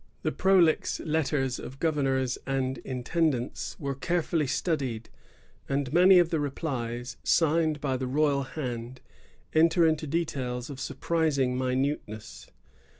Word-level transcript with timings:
The 0.23 0.31
prolix 0.31 0.99
letters 1.01 1.59
of 1.59 1.77
governors 1.77 2.39
and 2.47 2.79
intendants 2.79 3.79
were 3.79 3.93
carefully 3.93 4.47
studied; 4.47 5.11
and 5.69 5.93
many 5.93 6.17
of 6.17 6.31
the 6.31 6.39
replies, 6.39 7.17
signed 7.23 7.79
by 7.79 7.97
the 7.97 8.07
royal 8.07 8.41
hand, 8.41 9.01
enter 9.53 9.85
into 9.85 10.07
details 10.07 10.71
of 10.71 10.79
surprising 10.79 11.55
minuteness. 11.55 12.49